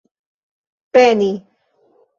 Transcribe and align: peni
peni 0.93 1.31